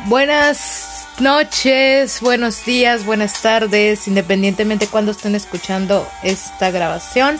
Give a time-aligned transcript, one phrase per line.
[0.00, 7.38] Buenas noches, buenos días, buenas tardes, independientemente cuando estén escuchando esta grabación.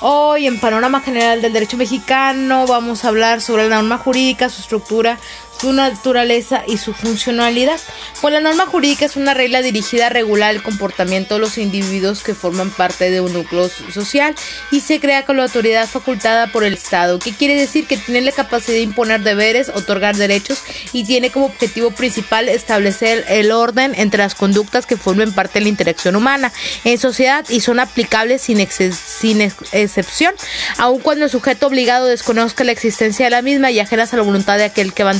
[0.00, 4.60] Hoy en Panorama General del Derecho Mexicano vamos a hablar sobre la norma jurídica, su
[4.60, 5.18] estructura,
[5.64, 7.80] su naturaleza y su funcionalidad.
[8.20, 12.22] Pues la norma jurídica es una regla dirigida a regular el comportamiento de los individuos
[12.22, 14.34] que forman parte de un núcleo social
[14.70, 18.20] y se crea con la autoridad facultada por el Estado, que quiere decir que tiene
[18.20, 20.58] la capacidad de imponer deberes, otorgar derechos
[20.92, 25.62] y tiene como objetivo principal establecer el orden entre las conductas que formen parte de
[25.62, 26.52] la interacción humana
[26.84, 30.34] en sociedad y son aplicables sin, sin excepción,
[30.76, 34.24] aun cuando el sujeto obligado desconozca la existencia de la misma y ajenas a la
[34.24, 35.18] voluntad de aquel que van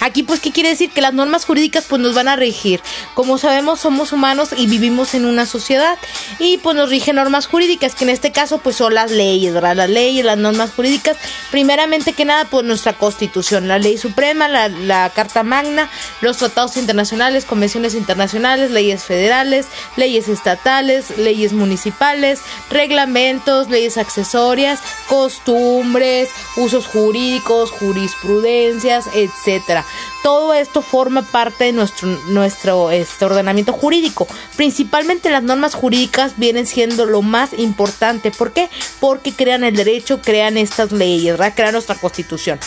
[0.00, 2.80] Aquí pues qué quiere decir que las normas jurídicas pues nos van a regir.
[3.14, 5.98] Como sabemos somos humanos y vivimos en una sociedad
[6.38, 9.76] y pues nos rigen normas jurídicas que en este caso pues son las leyes, ¿verdad?
[9.76, 11.16] Las leyes, las normas jurídicas,
[11.50, 17.44] primeramente que nada pues nuestra constitución, la ley suprema, la carta magna, los tratados internacionales,
[17.44, 19.66] convenciones internacionales, leyes federales,
[19.96, 29.84] leyes estatales, leyes municipales, reglamentos, leyes accesorias, costumbres, usos jurídicos, jurisprudencias, etc etcétera.
[30.22, 34.26] Todo esto forma parte de nuestro, nuestro este, ordenamiento jurídico.
[34.56, 38.30] Principalmente las normas jurídicas vienen siendo lo más importante.
[38.30, 38.68] ¿Por qué?
[39.00, 42.58] Porque crean el derecho, crean estas leyes, crean nuestra constitución.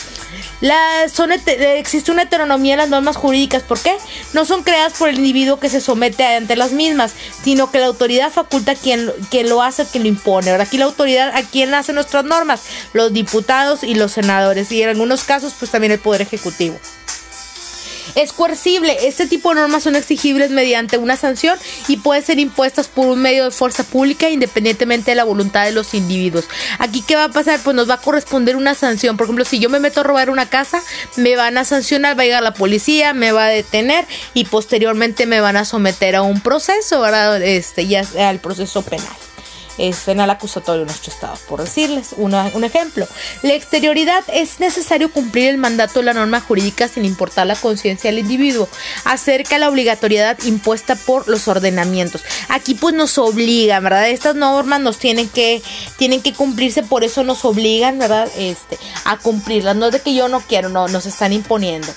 [0.63, 3.63] La, son, existe una heteronomía en las normas jurídicas.
[3.63, 3.97] ¿Por qué?
[4.31, 7.11] No son creadas por el individuo que se somete ante las mismas,
[7.43, 10.51] sino que la autoridad faculta a quien, quien lo hace, quien lo impone.
[10.51, 12.61] Ahora aquí la autoridad a quien hace nuestras normas,
[12.93, 16.79] los diputados y los senadores, y en algunos casos pues también el Poder Ejecutivo.
[18.15, 18.97] Es coercible.
[19.07, 23.19] Este tipo de normas son exigibles mediante una sanción y pueden ser impuestas por un
[23.19, 26.45] medio de fuerza pública independientemente de la voluntad de los individuos.
[26.79, 27.59] Aquí, ¿qué va a pasar?
[27.63, 29.17] Pues nos va a corresponder una sanción.
[29.17, 30.81] Por ejemplo, si yo me meto a robar una casa,
[31.15, 35.25] me van a sancionar, va a llegar la policía, me va a detener y posteriormente
[35.25, 37.41] me van a someter a un proceso, ¿verdad?
[37.41, 39.22] Este, ya al proceso penal
[39.77, 43.07] es penal acusatorio en nuestro estado, por decirles un ejemplo.
[43.41, 48.09] La exterioridad es necesario cumplir el mandato de la norma jurídica sin importar la conciencia
[48.09, 48.67] del individuo,
[49.05, 52.23] acerca de la obligatoriedad impuesta por los ordenamientos.
[52.49, 54.09] Aquí pues nos obligan, ¿verdad?
[54.09, 55.61] Estas normas nos tienen que,
[55.97, 58.29] tienen que cumplirse, por eso nos obligan, ¿verdad?
[58.37, 59.75] Este, a cumplirlas.
[59.75, 61.87] No es de que yo no quiero, no, nos están imponiendo.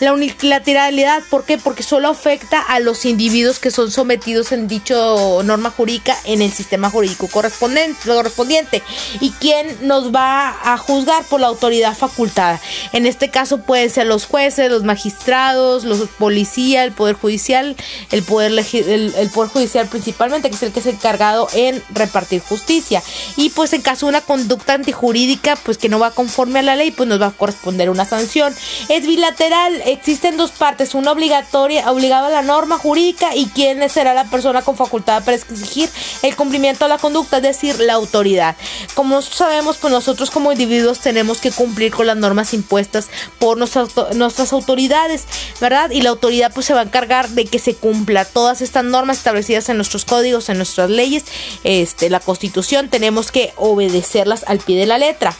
[0.00, 1.58] La unilateralidad, ¿por qué?
[1.58, 6.52] Porque solo afecta a los individuos que son sometidos en dicho norma jurídica en el
[6.52, 8.82] sistema jurídico correspondiente,
[9.20, 12.60] y quién nos va a juzgar por la autoridad facultada.
[12.92, 17.76] En este caso pueden ser los jueces, los magistrados, los policías, el poder judicial,
[18.10, 23.02] el poder el, poder judicial principalmente, que es el que es encargado en repartir justicia.
[23.36, 26.76] Y pues en caso de una conducta antijurídica, pues que no va conforme a la
[26.76, 28.54] ley, pues nos va a corresponder una sanción.
[28.88, 34.14] Es bilateral, existen dos partes, una obligatoria, obligada a la norma jurídica y quién será
[34.14, 35.88] la persona con facultad para exigir
[36.22, 38.56] el cumplimiento de la conducta es decir, la autoridad.
[38.94, 44.52] Como sabemos, pues nosotros como individuos tenemos que cumplir con las normas impuestas por nuestras,
[44.52, 45.24] autoridades,
[45.60, 45.90] ¿verdad?
[45.90, 49.18] Y la autoridad pues se va a encargar de que se cumpla todas estas normas
[49.18, 51.24] establecidas en nuestros códigos, en nuestras leyes,
[51.64, 55.36] este, la constitución, tenemos que obedecerlas al pie de la letra.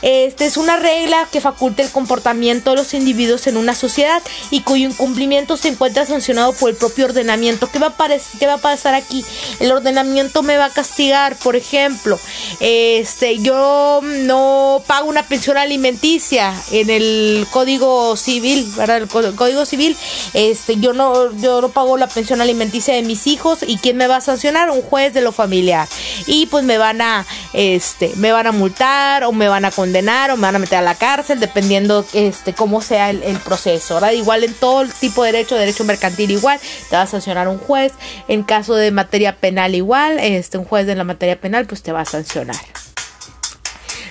[0.00, 4.60] Este es una regla que faculta el comportamiento de los individuos en una sociedad y
[4.60, 7.68] cuyo incumplimiento se encuentra sancionado por el propio ordenamiento.
[7.70, 9.24] ¿Qué va a, ¿qué va a pasar aquí?
[9.58, 12.18] El ordenamiento me va a castigar, por ejemplo,
[12.60, 18.98] este, yo no pago una pensión alimenticia en el Código Civil, ¿verdad?
[18.98, 19.96] El Código Civil,
[20.34, 24.06] este, yo no, yo no pago la pensión alimenticia de mis hijos y quién me
[24.06, 25.88] va a sancionar, un juez de lo familiar
[26.26, 30.30] y pues me van a, este, me van a multar o me van a condenar
[30.30, 34.12] o me van a meter a la cárcel, dependiendo este, cómo sea el, proceso, ¿verdad?
[34.12, 36.58] Igual en todo tipo de derecho, derecho mercantil igual,
[36.90, 37.92] te va a sancionar un juez,
[38.26, 41.90] en caso de materia penal igual, este, un juez de la materia penal pues te
[41.90, 42.56] va a sancionar.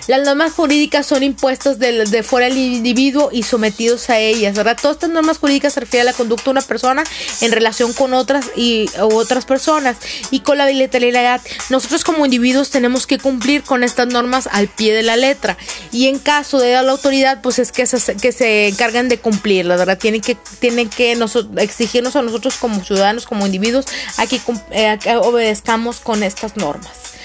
[0.08, 4.78] Las normas jurídicas son impuestas de, fuera del individuo y sometidos a ellas, ¿verdad?
[4.80, 7.04] Todas estas normas jurídicas se refieren a la conducta de una persona
[7.42, 9.98] en relación con otras y otras personas
[10.30, 11.42] y con la bilateralidad.
[11.68, 15.58] Nosotros como individuos tenemos que cumplir con estas normas al pie de la letra
[15.92, 19.78] y en caso de la autoridad, pues es que se, que se encargan de cumplirlas,
[19.78, 19.98] ¿verdad?
[19.98, 21.18] Tienen que, tienen que
[21.58, 23.84] exigirnos a nosotros como ciudadanos, como individuos,
[24.16, 24.40] a que,
[24.70, 27.17] eh, obedezcamos con estas normas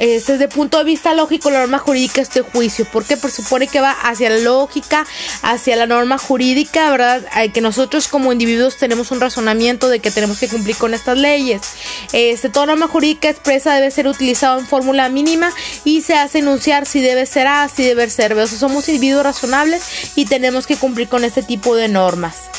[0.00, 2.86] desde el punto de vista lógico, la norma jurídica es de juicio.
[2.90, 5.06] porque Pues supone que va hacia la lógica,
[5.42, 7.22] hacia la norma jurídica, ¿verdad?
[7.52, 11.60] Que nosotros como individuos tenemos un razonamiento de que tenemos que cumplir con estas leyes.
[12.12, 15.52] Este, toda norma jurídica expresa debe ser utilizada en fórmula mínima
[15.84, 18.42] y se hace enunciar si debe ser A, si debe ser B.
[18.42, 19.82] O sea, somos individuos razonables
[20.16, 22.49] y tenemos que cumplir con este tipo de normas.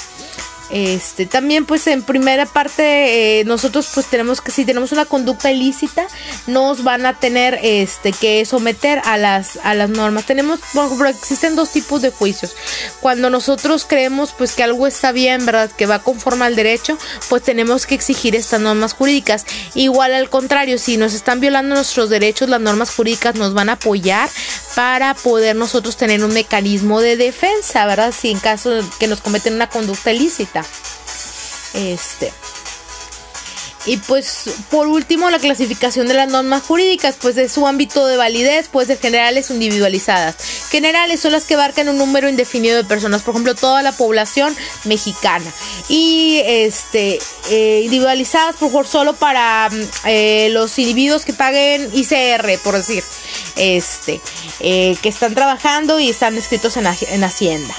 [0.71, 5.51] Este, también pues en primera parte eh, nosotros pues tenemos que si tenemos una conducta
[5.51, 6.07] ilícita
[6.47, 10.25] nos van a tener este que someter a las a las normas.
[10.25, 12.55] Tenemos por existen dos tipos de juicios.
[13.01, 15.69] Cuando nosotros creemos pues que algo está bien, ¿verdad?
[15.71, 16.97] Que va conforme al derecho,
[17.29, 19.45] pues tenemos que exigir estas normas jurídicas.
[19.75, 23.73] Igual al contrario, si nos están violando nuestros derechos, las normas jurídicas nos van a
[23.73, 24.29] apoyar
[24.75, 28.13] para poder nosotros tener un mecanismo de defensa, ¿verdad?
[28.17, 30.60] Si en caso que nos cometen una conducta ilícita.
[31.73, 32.31] Este.
[33.85, 38.15] Y pues por último la clasificación de las normas jurídicas, pues de su ámbito de
[38.15, 40.35] validez puede ser generales o individualizadas.
[40.69, 44.55] Generales son las que abarcan un número indefinido de personas, por ejemplo toda la población
[44.83, 45.51] mexicana.
[45.89, 47.19] Y este
[47.49, 53.03] eh, individualizadas por favor solo para mm, eh, los individuos que paguen ICR, por decir,
[53.55, 54.21] este,
[54.59, 57.75] eh, que están trabajando y están escritos en, en Hacienda.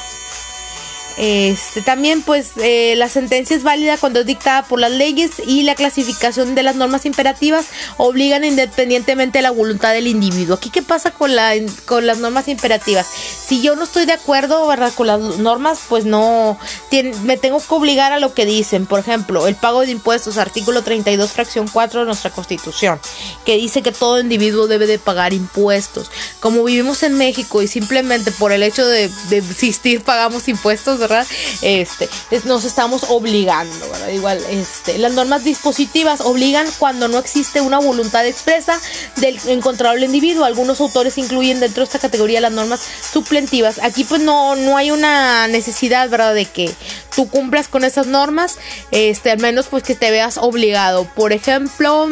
[1.19, 5.63] Este, también pues eh, la sentencia es válida cuando es dictada por las leyes y
[5.63, 7.67] la clasificación de las normas imperativas
[7.97, 10.57] obligan independientemente de la voluntad del individuo.
[10.57, 11.53] Aquí qué pasa con, la,
[11.87, 13.07] con las normas imperativas.
[13.07, 14.93] Si yo no estoy de acuerdo ¿verdad?
[14.95, 16.59] con las normas, pues no
[17.23, 18.87] me tengo que obligar a lo que dicen.
[18.87, 23.01] Por ejemplo, el pago de impuestos, artículo 32, fracción 4 de nuestra constitución,
[23.45, 26.11] que dice que todo individuo debe de pagar impuestos.
[26.41, 31.27] Como vivimos en México y simplemente por el hecho de, de existir pagamos impuestos, ¿verdad?
[31.61, 32.09] Este,
[32.45, 34.09] nos estamos obligando, ¿verdad?
[34.09, 38.81] Igual, este, las normas dispositivas obligan cuando no existe una voluntad expresa
[39.17, 40.45] del encontrable individuo.
[40.45, 42.81] Algunos autores incluyen dentro de esta categoría las normas
[43.13, 43.79] suplentivas.
[43.83, 46.35] Aquí pues no, no hay una necesidad, ¿verdad?
[46.35, 46.73] De que
[47.15, 48.59] tú cumplas con esas normas,
[48.91, 51.05] este, al menos pues que te veas obligado.
[51.15, 52.09] Por ejemplo,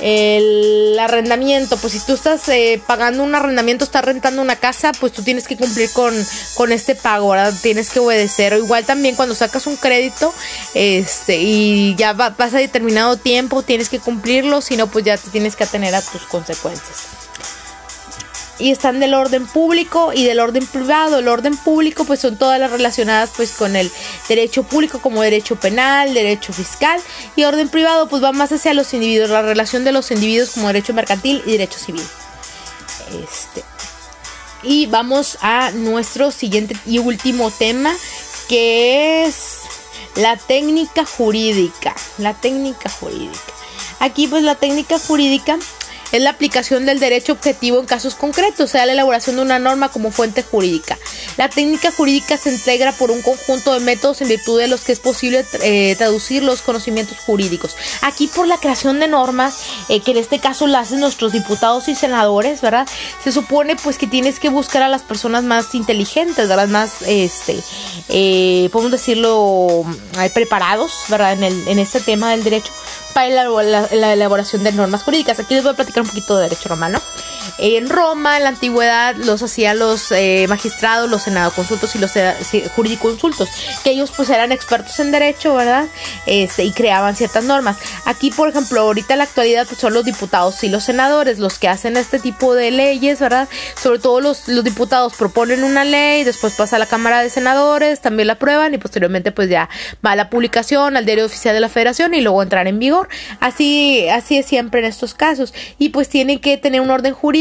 [0.00, 5.12] el arrendamiento, pues si tú estás eh, pagando un arrendamiento, estás rentando una casa, pues
[5.12, 6.14] tú tienes que cumplir con,
[6.54, 7.34] con este pago.
[7.62, 8.54] Tienes que obedecer.
[8.54, 10.32] O igual también cuando sacas un crédito,
[10.74, 15.30] este, y ya va, pasa determinado tiempo, tienes que cumplirlo, si no, pues ya te
[15.30, 17.25] tienes que atener a tus consecuencias
[18.58, 21.18] y están del orden público y del orden privado.
[21.18, 23.90] El orden público pues son todas las relacionadas pues con el
[24.28, 27.00] derecho público como derecho penal, derecho fiscal
[27.34, 30.68] y orden privado pues va más hacia los individuos, la relación de los individuos como
[30.68, 32.04] derecho mercantil y derecho civil.
[33.22, 33.64] Este.
[34.62, 37.94] Y vamos a nuestro siguiente y último tema
[38.48, 39.60] que es
[40.16, 43.52] la técnica jurídica, la técnica jurídica.
[44.00, 45.58] Aquí pues la técnica jurídica
[46.16, 49.58] es la aplicación del derecho objetivo en casos concretos, o sea, la elaboración de una
[49.58, 50.98] norma como fuente jurídica.
[51.36, 54.92] La técnica jurídica se integra por un conjunto de métodos en virtud de los que
[54.92, 57.76] es posible eh, traducir los conocimientos jurídicos.
[58.02, 59.58] Aquí por la creación de normas,
[59.88, 62.86] eh, que en este caso la hacen nuestros diputados y senadores, ¿verdad?
[63.22, 67.60] Se supone pues que tienes que buscar a las personas más inteligentes, las más, este,
[68.08, 69.84] eh, podemos decirlo,
[70.32, 71.34] preparados, ¿verdad?
[71.34, 72.72] En, el, en este tema del derecho
[73.16, 75.38] para la, elaboración de normas jurídicas.
[75.38, 77.00] Aquí les voy a platicar un poquito de derecho romano.
[77.58, 82.34] En Roma, en la antigüedad, los hacían los eh, magistrados, los senadoconsultos y los eh,
[82.74, 83.48] jurídico-consultos,
[83.82, 85.86] que ellos pues eran expertos en derecho, ¿verdad?
[86.26, 87.76] Este, y creaban ciertas normas.
[88.04, 91.58] Aquí, por ejemplo, ahorita en la actualidad pues, son los diputados y los senadores los
[91.58, 93.48] que hacen este tipo de leyes, ¿verdad?
[93.80, 98.00] Sobre todo los, los diputados proponen una ley, después pasa a la Cámara de Senadores,
[98.00, 99.68] también la aprueban y posteriormente pues ya
[100.04, 103.08] va a la publicación, al diario oficial de la Federación y luego entrar en vigor.
[103.40, 105.54] Así, así es siempre en estos casos.
[105.78, 107.35] Y pues tienen que tener un orden jurídico,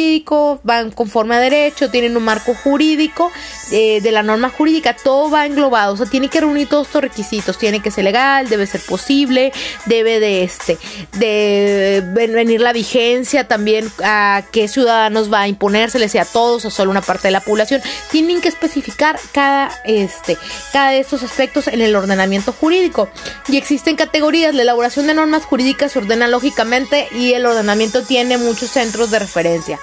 [0.63, 3.31] van conforme a derecho, tienen un marco jurídico
[3.71, 5.93] eh, de la norma jurídica, todo va englobado.
[5.93, 7.57] O sea, tiene que reunir todos estos requisitos.
[7.57, 9.51] Tiene que ser legal, debe ser posible,
[9.85, 10.77] debe de este,
[11.13, 16.69] de venir la vigencia también a qué ciudadanos va a imponérsele, sea a todos o
[16.69, 17.81] solo una parte de la población.
[18.11, 20.37] Tienen que especificar cada este,
[20.71, 23.09] cada de estos aspectos en el ordenamiento jurídico.
[23.47, 28.37] Y existen categorías, la elaboración de normas jurídicas se ordena lógicamente y el ordenamiento tiene
[28.37, 29.79] muchos centros de referencia.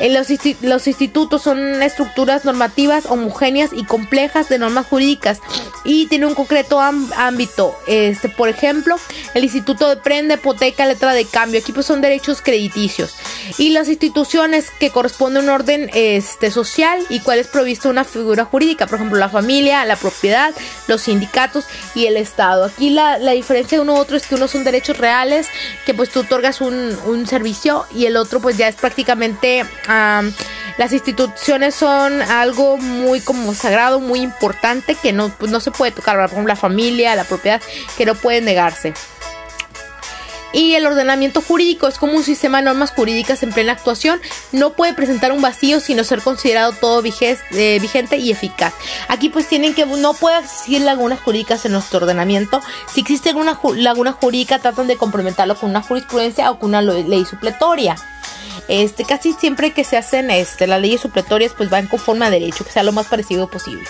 [0.00, 0.28] Los,
[0.62, 5.40] los, institutos son estructuras normativas homogéneas y complejas de normas jurídicas
[5.84, 7.76] y tiene un concreto ámbito.
[7.86, 8.96] Este, por ejemplo,
[9.34, 11.60] el instituto de prenda, hipoteca, letra de cambio.
[11.60, 13.14] Aquí pues son derechos crediticios.
[13.58, 18.04] Y las instituciones que corresponden a un orden este, social y cuál es provisto una
[18.04, 18.86] figura jurídica.
[18.86, 20.54] Por ejemplo, la familia, la propiedad,
[20.88, 21.64] los sindicatos
[21.94, 22.64] y el Estado.
[22.64, 25.48] Aquí la, diferencia de uno u otro es que uno son derechos reales,
[25.86, 29.64] que pues tú otorgas un, un servicio y el otro pues ya es prácticamente
[30.78, 35.92] las instituciones son algo muy como sagrado, muy importante, que no, pues, no se puede
[35.92, 37.60] tocar, por ejemplo, la familia, la propiedad,
[37.96, 38.94] que no puede negarse.
[40.52, 44.20] Y el ordenamiento jurídico es como un sistema de normas jurídicas en plena actuación.
[44.52, 48.74] No puede presentar un vacío sino ser considerado todo eh, vigente y eficaz.
[49.08, 52.60] Aquí pues tienen que, no puede existir lagunas jurídicas en nuestro ordenamiento.
[52.92, 57.24] Si existe alguna laguna jurídica tratan de complementarlo con una jurisprudencia o con una ley
[57.24, 57.96] supletoria.
[58.68, 62.64] Este, casi siempre que se hacen este, las leyes supletorias, pues van conforme a derecho,
[62.64, 63.84] que sea lo más parecido posible.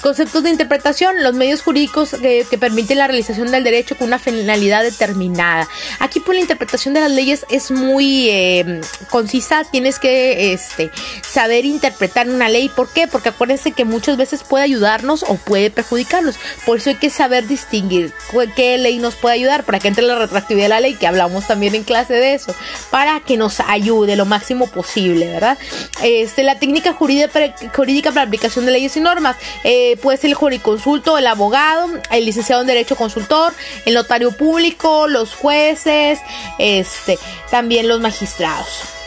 [0.00, 4.82] Conceptos de interpretación, los medios jurídicos que, permiten la realización del derecho con una finalidad
[4.82, 5.66] determinada.
[5.98, 10.90] Aquí, pues la interpretación de las leyes es muy eh, concisa, tienes que este,
[11.26, 12.68] saber interpretar una ley.
[12.68, 13.06] ¿Por qué?
[13.06, 16.36] Porque acuérdense que muchas veces puede ayudarnos o puede perjudicarnos.
[16.66, 18.12] Por eso hay que saber distinguir
[18.54, 21.46] qué ley nos puede ayudar para que entre la retroactividad de la ley, que hablamos
[21.46, 22.54] también en clase de eso,
[22.90, 25.58] para que nos ayude lo máximo posible, ¿verdad?
[26.02, 31.18] Este, la técnica jurídica para, aplicación de leyes y normas eh, puede ser el jurisconsulto,
[31.18, 33.52] el abogado, el licenciado en derecho consultor,
[33.86, 36.20] el notario público, los jueces,
[36.58, 37.18] este,
[37.50, 38.99] también los magistrados.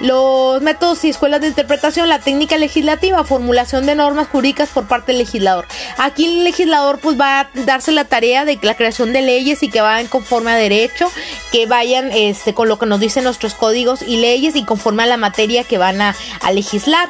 [0.00, 5.12] Los métodos y escuelas de interpretación, la técnica legislativa, formulación de normas jurídicas por parte
[5.12, 5.66] del legislador.
[5.96, 9.70] Aquí el legislador pues va a darse la tarea de la creación de leyes y
[9.70, 11.10] que vayan conforme a derecho,
[11.50, 15.06] que vayan este, con lo que nos dicen nuestros códigos y leyes y conforme a
[15.06, 16.14] la materia que van a,
[16.52, 17.08] legislar.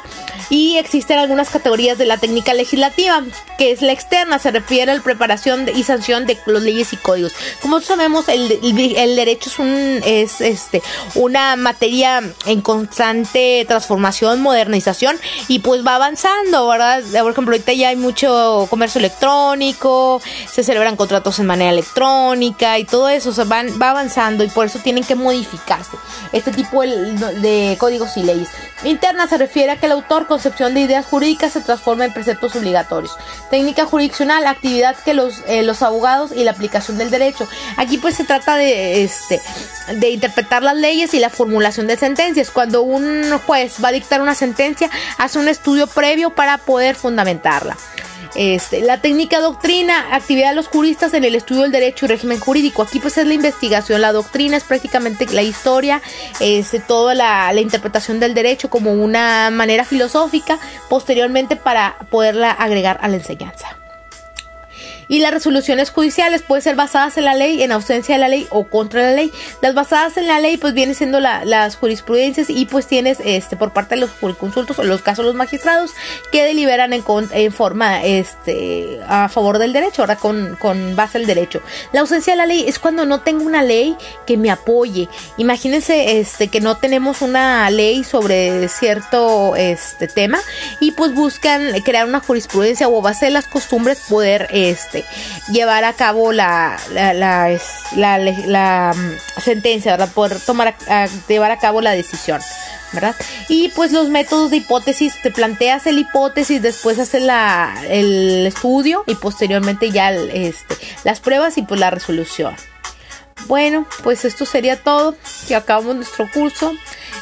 [0.49, 3.23] Y existen algunas categorías de la técnica legislativa,
[3.57, 6.97] que es la externa, se refiere a la preparación y sanción de las leyes y
[6.97, 7.33] códigos.
[7.61, 10.81] Como sabemos, el, el, derecho es, un, es este,
[11.15, 15.17] una materia en constante transformación, modernización
[15.47, 17.01] y pues va avanzando, ¿verdad?
[17.21, 22.85] Por ejemplo, ahorita ya hay mucho comercio electrónico, se celebran contratos en manera electrónica y
[22.85, 25.97] todo eso, o sea, van, va avanzando y por eso tienen que modificarse
[26.31, 28.49] este tipo de, códigos y leyes.
[28.83, 32.55] Interna se refiere a que el autor, concepción de ideas jurídicas se transforma en preceptos
[32.55, 33.17] obligatorios.
[33.49, 37.47] Técnica jurisdiccional, actividad que los, eh, los abogados y la aplicación del derecho.
[37.77, 39.41] Aquí pues se trata de, este,
[39.95, 42.51] de interpretar las leyes y la formulación de sentencias.
[42.51, 46.95] Cuando cuando un juez va a dictar una sentencia, hace un estudio previo para poder
[46.95, 47.77] fundamentarla.
[48.35, 52.39] Este, la técnica doctrina, actividad de los juristas en el estudio del derecho y régimen
[52.39, 52.81] jurídico.
[52.81, 56.01] Aquí pues es la investigación, la doctrina es prácticamente la historia,
[56.39, 62.99] este, toda la, la interpretación del derecho como una manera filosófica, posteriormente para poderla agregar
[63.01, 63.77] a la enseñanza
[65.07, 68.47] y las resoluciones judiciales pueden ser basadas en la ley, en ausencia de la ley
[68.49, 69.31] o contra la ley.
[69.61, 73.73] Las basadas en la ley pues vienen siendo las jurisprudencias y pues tienes este por
[73.73, 75.91] parte de los jurisconsultos o los casos de los magistrados
[76.31, 81.25] que deliberan en, en forma este a favor del derecho, ahora con, con base al
[81.25, 81.61] derecho.
[81.91, 83.95] La ausencia de la ley es cuando no tengo una ley
[84.25, 85.07] que me apoye.
[85.37, 90.39] Imagínense este que no tenemos una ley sobre cierto este tema
[90.79, 94.96] y pues buscan crear una jurisprudencia o base de las costumbres poder este
[95.51, 100.11] llevar a cabo la, la, mm, sentencia, ¿verdad?
[100.45, 100.75] Tomar,
[101.27, 102.41] llevar a cabo la decisión.
[102.93, 103.15] ¿verdad?
[103.49, 109.03] Y pues los métodos de hipótesis, te planteas el hipótesis, después haces la, el estudio
[109.07, 112.55] y posteriormente ya este, las pruebas y pues la resolución.
[113.45, 115.15] Bueno, pues esto sería todo,
[115.47, 116.73] que acabamos nuestro curso.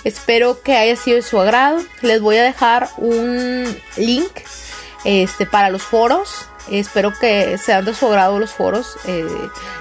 [0.04, 1.84] Espero que haya sido de su agrado.
[2.02, 3.66] Les voy a dejar un
[3.98, 4.32] link
[5.04, 8.98] este, para los foros Espero que sean de su agrado los foros.
[9.06, 9.28] Eh,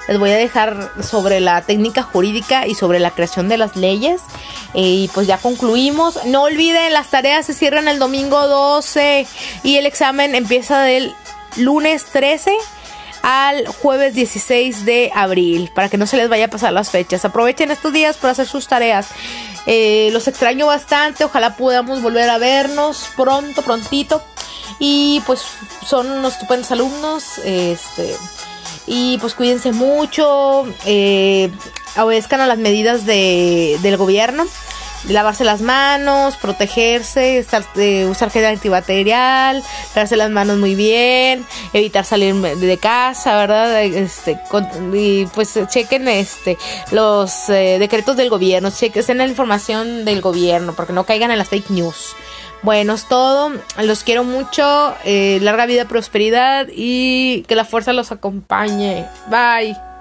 [0.09, 4.21] les voy a dejar sobre la técnica jurídica y sobre la creación de las leyes.
[4.75, 6.25] Eh, y pues ya concluimos.
[6.27, 9.27] No olviden, las tareas se cierran el domingo 12
[9.63, 11.15] y el examen empieza del
[11.57, 12.53] lunes 13
[13.23, 17.25] al jueves 16 de abril para que no se les vaya a pasar las fechas.
[17.25, 19.09] Aprovechen estos días para hacer sus tareas.
[19.67, 24.23] Eh, los extraño bastante, ojalá podamos volver a vernos pronto, prontito.
[24.79, 25.43] Y pues
[25.87, 27.39] son unos estupendos alumnos.
[27.45, 28.17] Este,
[28.87, 30.67] y pues cuídense mucho.
[30.85, 31.51] Eh,
[31.97, 34.47] obedezcan a las medidas de, del gobierno.
[35.09, 37.45] Lavarse las manos, protegerse,
[37.77, 39.63] eh, usar gel antibacterial,
[39.95, 41.45] lavarse las manos muy bien,
[41.75, 43.83] evitar salir de casa, ¿verdad?
[43.83, 44.41] Este,
[44.95, 46.57] y pues chequen este
[46.91, 51.51] los eh, decretos del gobierno, chequen la información del gobierno, porque no caigan en las
[51.51, 52.17] fake news.
[52.65, 53.53] Bueno, es todo.
[53.83, 54.95] Los quiero mucho.
[55.05, 59.07] Eh, larga vida, prosperidad y que la fuerza los acompañe.
[59.29, 59.94] Bye.